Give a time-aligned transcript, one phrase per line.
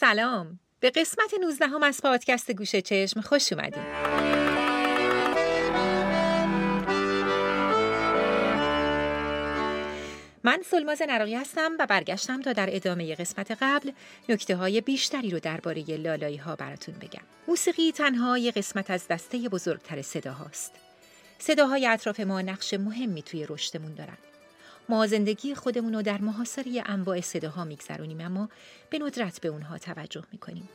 [0.00, 3.82] سلام به قسمت 19 هم از پادکست گوشه چشم خوش اومدیم
[10.44, 13.92] من سلماز نراقی هستم و برگشتم تا در ادامه قسمت قبل
[14.28, 17.22] نکته های بیشتری رو درباره لالایی ها براتون بگم.
[17.48, 20.72] موسیقی تنها یه قسمت از دسته بزرگتر صداهاست.
[21.38, 24.18] صداهای اطراف ما نقش مهمی توی رشدمون دارن.
[24.88, 28.48] ما زندگی خودمون رو در محاصره انواع صداها میگذرونیم اما
[28.90, 30.68] به ندرت به اونها توجه می‌کنیم.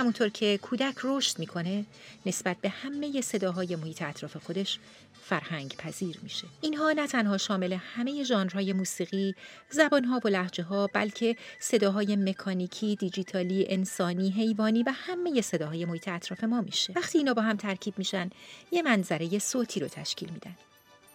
[0.00, 1.84] همونطور که کودک رشد می‌کنه
[2.26, 4.78] نسبت به همه صداهای محیط اطراف خودش
[5.24, 6.46] فرهنگ پذیر میشه.
[6.60, 9.34] اینها نه تنها شامل همه ژانرهای موسیقی،
[9.70, 16.44] زبانها و لحجه ها بلکه صداهای مکانیکی، دیجیتالی، انسانی، حیوانی و همه صداهای محیط اطراف
[16.44, 16.92] ما میشه.
[16.96, 18.30] وقتی اینا با هم ترکیب میشن،
[18.72, 20.56] یه منظره صوتی رو تشکیل میدن.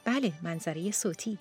[0.06, 1.38] بله، منظره صوتی.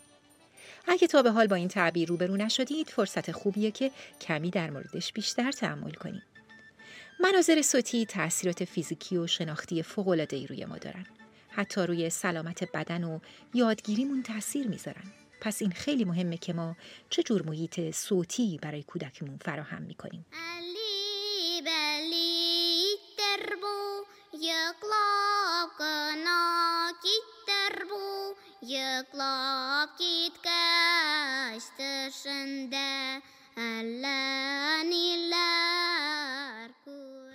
[0.88, 3.90] اگه تا به حال با این تعبیر روبرو نشدید، فرصت خوبیه که
[4.20, 6.33] کمی در موردش بیشتر تحمل کنید.
[7.20, 11.06] مناظر صوتی تاثیرات فیزیکی و شناختی فوق‌العاده‌ای روی ما دارن.
[11.48, 13.18] حتی روی سلامت بدن و
[13.54, 15.12] یادگیریمون تاثیر می‌ذارن.
[15.40, 16.76] پس این خیلی مهمه که ما
[17.10, 20.26] چه جور محیط صوتی برای کودکمون فراهم می‌کنیم.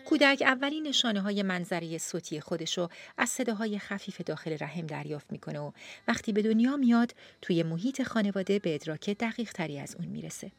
[0.09, 5.59] کودک اولین نشانه های منظری صوتی خودش رو از صداهای خفیف داخل رحم دریافت می‌کنه
[5.59, 5.71] و
[6.07, 10.51] وقتی به دنیا میاد توی محیط خانواده به ادراک دقیق تری از اون می‌رسه.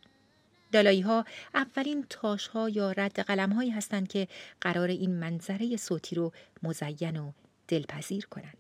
[0.73, 4.29] دالایی ها اولین تاش ها یا رد قلم هایی هستند که
[4.61, 7.33] قرار این منظره صوتی رو مزین و
[7.69, 8.55] دلپذیر کنن.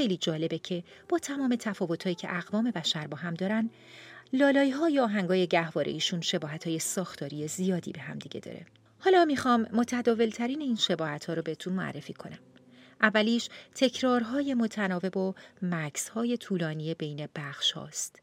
[0.00, 3.70] خیلی جالبه که با تمام تفاوتهایی که اقوام بشر با هم دارن
[4.32, 8.66] لالایی ها یا آهنگای گهواره ایشون شباهت های ساختاری زیادی به هم دیگه داره.
[8.98, 12.38] حالا می‌خوام متداولترین این شباهت ها رو بهتون معرفی کنم.
[13.02, 18.22] اولیش تکرارهای متناوب و مکس های طولانی بین بخش هاست.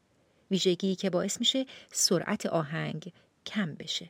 [0.51, 3.11] ویژگی که باعث میشه سرعت آهنگ
[3.45, 4.09] کم بشه.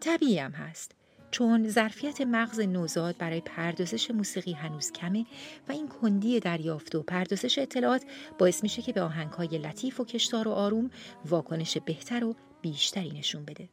[0.00, 0.94] طبیعی هم هست
[1.30, 5.26] چون ظرفیت مغز نوزاد برای پردازش موسیقی هنوز کمه
[5.68, 8.04] و این کندی دریافت و پردازش اطلاعات
[8.38, 10.90] باعث میشه که به آهنگهای لطیف و کشتار و آروم
[11.26, 13.68] واکنش بهتر و بیشتری نشون بده.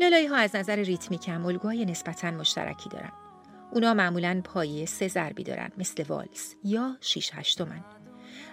[0.00, 3.12] لالایی ها از نظر ریتمیک هم الگوهای نسبتا مشترکی دارن.
[3.74, 7.84] اونا معمولا پایه سه ضربی دارن مثل والس یا 6 هشتمن.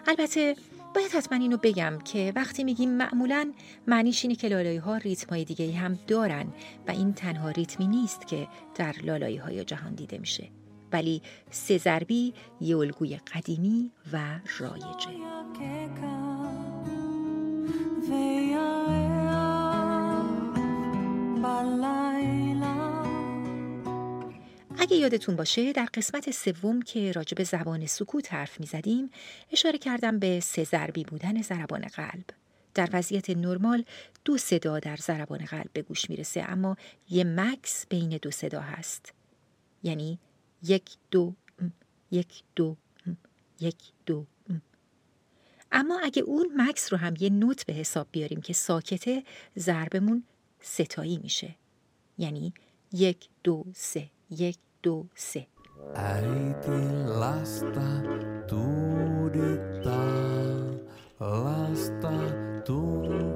[0.07, 0.55] البته
[0.95, 3.51] باید حتما اینو بگم که وقتی میگیم معمولا
[3.87, 6.53] معنیش اینه که لالایی ها ریتم های دیگه هم دارن
[6.87, 10.49] و این تنها ریتمی نیست که در لالایی های جهان دیده میشه
[10.93, 11.21] ولی
[11.51, 15.11] سه ضربی یه الگوی قدیمی و رایجه
[24.81, 29.09] اگه یادتون باشه در قسمت سوم که راجب زبان سکوت حرف می زدیم
[29.51, 32.25] اشاره کردم به سه ضربی بودن ضربان قلب.
[32.73, 33.83] در وضعیت نرمال
[34.25, 36.77] دو صدا در ضربان قلب به گوش می‌رسه اما
[37.09, 39.13] یه مکس بین دو صدا هست.
[39.83, 40.19] یعنی
[40.63, 41.33] یک دو
[42.11, 42.77] یک دو
[43.59, 44.25] یک دو
[45.71, 49.23] اما اگه اون مکس رو هم یه نوت به حساب بیاریم که ساکته
[49.57, 50.23] ضربمون
[50.61, 51.55] ستایی میشه.
[52.17, 52.53] یعنی
[52.93, 55.47] یک دو سه یک دو سه
[55.95, 56.81] Äiti
[57.21, 57.89] lasta
[58.49, 59.91] tuudittaa,
[61.19, 62.11] lasta
[62.65, 63.31] tuntureiden.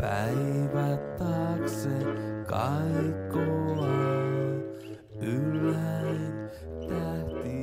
[0.00, 1.98] Päivät taakse
[2.46, 3.96] kaikoa,
[5.20, 6.34] ylhäin
[6.88, 7.54] tähti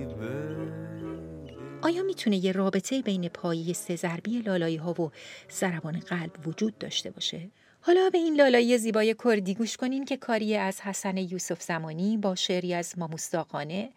[1.83, 5.11] آیا می‌تونه یه رابطه بین پایه سه ضربی لالایی ها و
[5.59, 7.49] ضربان قلب وجود داشته باشه؟
[7.83, 12.35] حالا به این لالایی زیبای کردی گوش کنین که کاری از حسن یوسف زمانی با
[12.35, 13.89] شعری از ماموستاقانه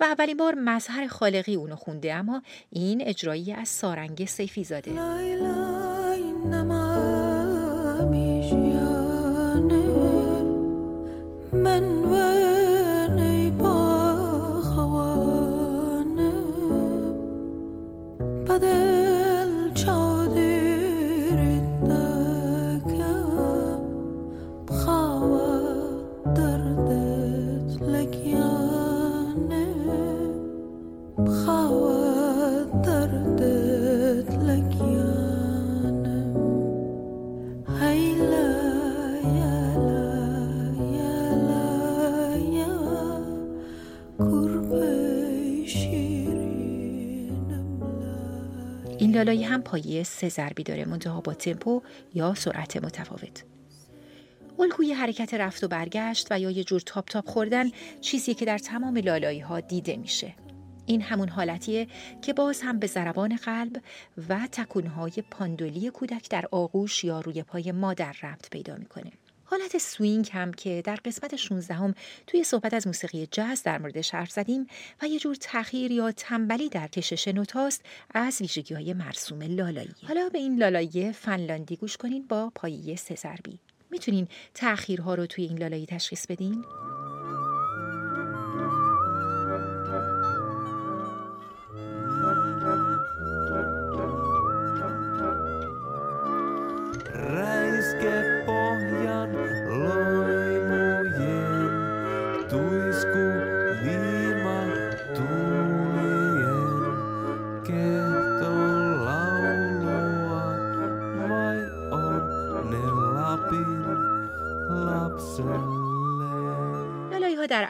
[0.00, 4.90] و اولین بار مظهر خالقی اونو خونده اما این اجرایی از سارنگ سیفی زاده.
[4.90, 4.98] این
[49.16, 51.82] لالایی هم پایه سه ضربی داره منتها با تمپو
[52.14, 53.44] یا سرعت متفاوت.
[54.58, 57.70] الگوی حرکت رفت و برگشت و یا یه جور تاب تاب خوردن
[58.00, 60.34] چیزی که در تمام لالایی ها دیده میشه.
[60.86, 61.86] این همون حالتیه
[62.22, 63.82] که باز هم به ضربان قلب
[64.28, 69.12] و تکونهای پاندولی کودک در آغوش یا روی پای مادر ربط پیدا می‌کنه.
[69.48, 71.94] حالت swing هم که در قسمت 16 هم
[72.26, 74.66] توی صحبت از موسیقی جاز در موردش حرف زدیم
[75.02, 77.84] و یه جور تغییر یا تنبلی در کشش نوتاست
[78.14, 83.14] از ویژگی های مرسوم لالایی حالا به این لالایی فنلاندی گوش کنین با پایه سه
[83.14, 83.58] ضربی
[83.90, 86.64] می‌تونین تأخیرها رو توی این لالایی تشخیص بدین؟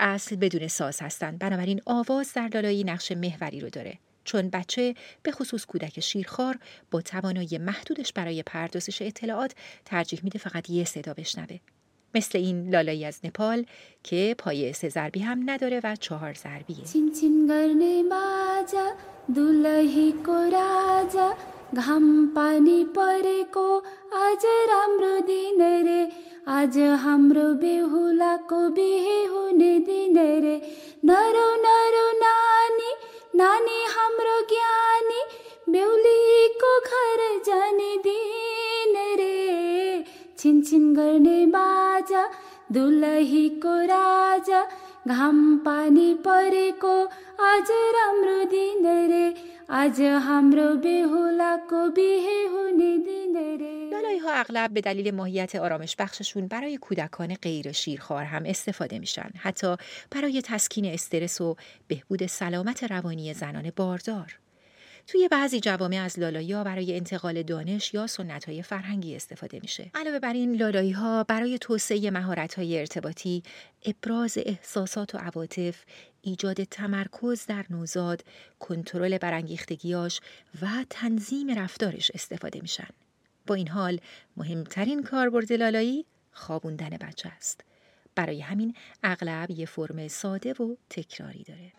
[0.07, 3.99] اصل بدون ساز هستند بنابراین آواز در لالایی نقش محوری رو داره.
[4.25, 6.59] چون بچه به خصوص کودک شیرخوار
[6.91, 9.53] با توانایی محدودش برای پردازش اطلاعات
[9.85, 11.59] ترجیح میده فقط یه صدا بشنوه.
[12.15, 13.67] مثل این لالایی از نپال
[14.03, 16.85] که پایه سه ضربی هم نداره و چهار ضربیه.
[21.75, 23.79] घाम पानी परेको
[24.17, 26.03] आज राम्रो दिन रे।
[26.49, 30.55] आज हाम्रो बेहुलाको बिहे हुने दिन रे।
[31.05, 32.93] नरो नरो नानी
[33.37, 35.25] नानी हाम्रो ज्ञानी
[35.73, 40.05] बेहुलीको घर जाने दिन रे।
[40.39, 42.25] छिनछिन गर्ने बाजा
[42.73, 44.63] दुलहीको राजा
[45.09, 46.97] घाम पानी परेको
[47.45, 49.27] आज राम्रो दिन रे।
[49.69, 56.77] از همرو بهولا کو بیهونه دینره لالایی ها اغلب به دلیل ماهیت آرامش بخششون برای
[56.77, 59.31] کودکان غیر شیرخوار هم استفاده میشن.
[59.37, 59.77] حتی
[60.11, 61.57] برای تسکین استرس و
[61.89, 64.39] بهبود سلامت روانی زنان باردار.
[65.07, 69.91] توی بعضی جوامع از لالایی ها برای انتقال دانش یا سنت های فرهنگی استفاده میشه.
[69.95, 73.43] علاوه بر این لالایی ها برای توسعه مهارت های ارتباطی،
[73.85, 75.85] ابراز احساسات و عواطف،
[76.27, 78.25] ایجاد تمرکز در نوزاد،
[78.59, 80.21] کنترل برانگیختگیاش
[80.63, 82.89] و تنظیم رفتارش استفاده میشن.
[83.47, 84.01] با این حال
[84.37, 87.61] مهمترین کاربرد لالایی خوابوندن بچه است.
[88.15, 91.73] برای همین اغلب یه فرم ساده و تکراری داره.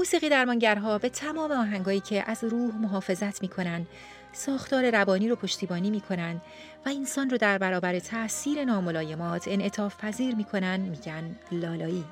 [0.00, 3.86] موسیقی درمانگرها به تمام آهنگایی که از روح محافظت می‌کنن
[4.32, 6.40] ساختار روانی رو پشتیبانی می‌کنن
[6.86, 12.04] و انسان رو در برابر تاثیر ناملایمات انعطاف پذیر می‌کنن میگن لالایی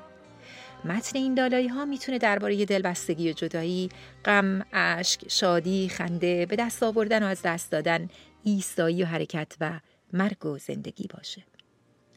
[0.85, 3.89] متن این لالایی ها می‌تونه درباره دلبستگی و جدایی،
[4.25, 8.09] غم، اشک، شادی، خنده، به دست آوردن و از دست دادن،
[8.43, 9.79] ایستایی و حرکت و
[10.13, 11.43] مرگ و زندگی باشه.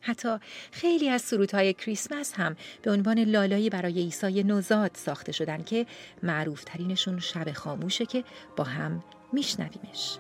[0.03, 0.37] حتی
[0.73, 5.87] خیلی از سرودهای کریسمس هم به عنوان لالایی برای عیسی نوزاد ساخته شدن که
[6.23, 8.25] معروف ترینشون شب خاموشه که
[8.57, 10.19] با هم میشنویمش.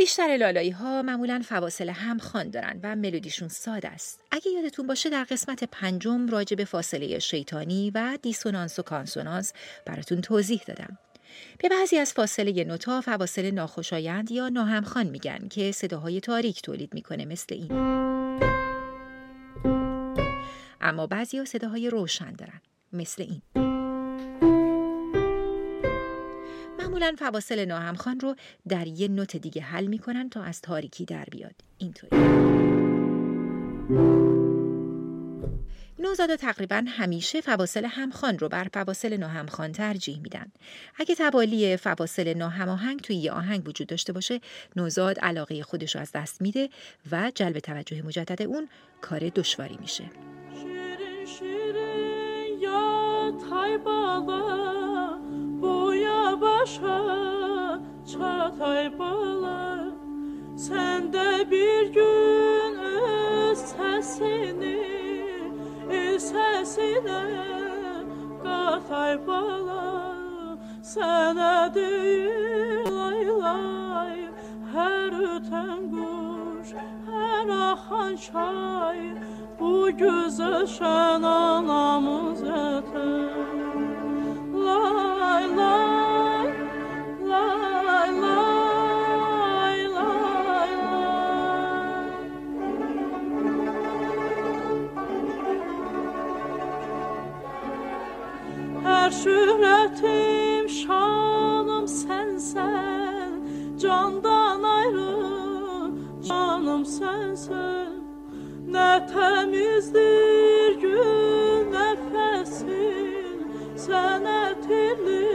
[0.00, 4.20] بیشتر لالایی ها معمولا فواصل هم خان دارن و ملودیشون ساده است.
[4.30, 9.52] اگه یادتون باشه در قسمت پنجم راجع به فاصله شیطانی و دیسونانس و کانسونانس
[9.86, 10.98] براتون توضیح دادم.
[11.58, 17.24] به بعضی از فاصله نوتا فواصل ناخوشایند یا ناهمخوان میگن که صداهای تاریک تولید می‌کنه
[17.24, 17.72] مثل این.
[20.80, 22.60] اما بعضی ها صداهای روشن دارن
[22.92, 23.69] مثل این.
[27.00, 28.36] معمولا فواصل ناهمخوان رو
[28.68, 32.16] در یه نوت دیگه حل می‌کنن تا از تاریکی در بیاد اینطوری
[35.98, 40.52] نوزادا تقریبا همیشه فواصل همخوان رو بر فواصل ناهمخوان ترجیح میدن.
[40.96, 44.40] اگه توالی فواصل ناهماهنگ توی یه آهنگ وجود داشته باشه،
[44.76, 46.68] نوزاد علاقه خودش رو از دست میده
[47.12, 48.68] و جلب توجه مجدد اون
[49.00, 50.04] کار دشواری میشه.
[56.60, 57.80] başa
[58.12, 59.78] çatay bala
[60.56, 64.80] Sen de bir gün öz sesini
[65.90, 67.22] El sesine
[68.42, 70.16] katay bala
[70.82, 74.28] Sana değil lay lay
[74.72, 76.68] Her öten kuş
[77.10, 78.98] her ahan çay
[79.60, 81.79] Bu göz öşen ana
[109.12, 115.28] temizdir gün nefesin Sen etirli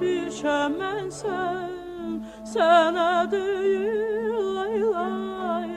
[0.00, 1.70] bir çemensen
[2.44, 5.68] Sana değil lay lay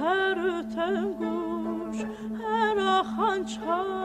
[0.00, 1.98] Her öten kuş
[2.42, 4.02] her akan çay.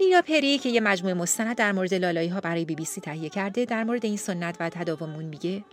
[0.00, 3.28] نینا پری که یه مجموعه مستند در مورد لالایی ها برای بی بی سی تهیه
[3.28, 5.64] کرده در مورد این سنت و تداومون میگه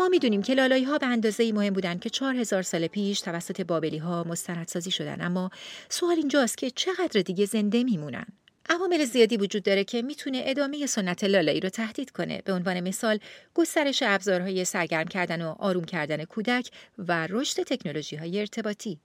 [0.00, 3.60] ما می‌دونیم که لالایی ها به اندازه مهم بودن که چهار هزار سال پیش توسط
[3.60, 5.20] بابلی ها مستندسازی شدن.
[5.20, 5.50] اما
[5.88, 8.26] سوال اینجاست که چقدر دیگه زنده میمونن؟
[8.70, 12.42] عوامل زیادی وجود داره که می‌تونه ادامه سنت لالایی رو تهدید کنه.
[12.44, 13.18] به عنوان مثال
[13.54, 18.98] گسترش ابزارهای سرگرم کردن و آروم کردن کودک و رشد تکنولوژی های ارتباطی.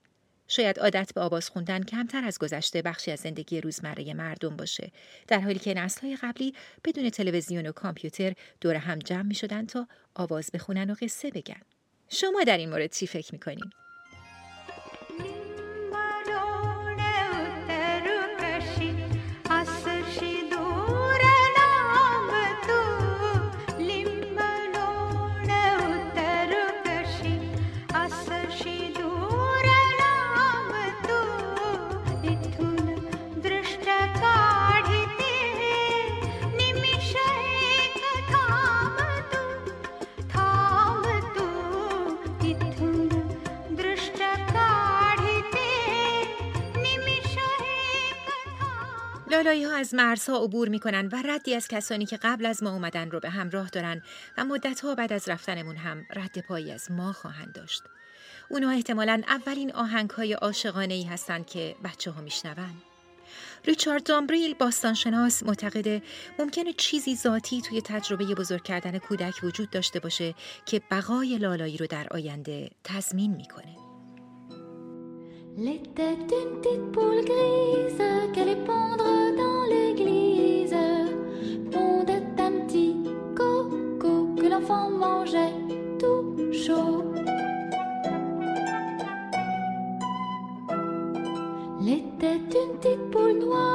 [0.52, 4.92] شاید عادت به آواز خوندن کمتر از گذشته بخشی از زندگی روزمره مردم باشه
[5.28, 6.54] در حالی که نسل‌های قبلی
[6.86, 11.62] بدون تلویزیون و کامپیوتر دور هم جمع می شدن تا آواز بخونن و قصه بگن
[12.10, 13.72] شما در این مورد چی فکر می‌کنین؟
[49.42, 52.70] لالایی ها از مرزها عبور می کنن و ردی از کسانی که قبل از ما
[52.70, 54.02] اومدن رو به همراه دارن
[54.38, 57.84] و مدتها بعد از رفتنمون هم رد پایی از ما خواهند داشت.
[58.50, 62.74] اونها احتمالا اولین آهنگ های عاشقانه ای هستند که بچه ها میشنون.
[63.66, 66.02] ریچارد دامبریل باستانشناس معتقده
[66.40, 71.88] ممکنه چیزی ذاتی توی تجربه بزرگ کردن کودک وجود داشته باشه که بقای لالایی رو
[71.88, 73.91] در آینده تضمین می‌کنه.
[75.58, 78.02] L'était une petite poule grise
[78.34, 79.04] qu'elle pondre
[79.38, 80.76] dans l'église.
[81.72, 82.96] Pondait un petit
[83.36, 85.54] coco que l'enfant mangeait
[86.00, 87.04] tout chaud.
[91.82, 93.71] L'était une petite poule noire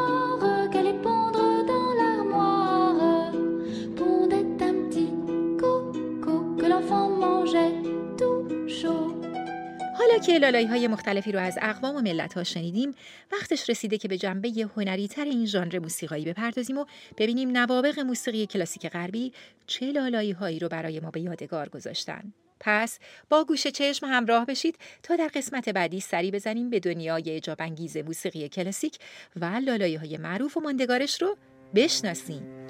[10.18, 12.94] که لالایی های مختلفی رو از اقوام و ملت ها شنیدیم
[13.32, 16.84] وقتش رسیده که به جنبه هنری تر این ژانر موسیقایی بپردازیم و
[17.18, 19.32] ببینیم نوابق موسیقی کلاسیک غربی
[19.66, 22.32] چه لالایی هایی رو برای ما به یادگار گذاشتن.
[22.60, 27.62] پس با گوش چشم همراه بشید تا در قسمت بعدی سری بزنیم به دنیای اجاب
[28.06, 28.98] موسیقی کلاسیک
[29.36, 31.36] و لالایی های معروف و ماندگارش رو
[31.74, 32.65] بشناسیم.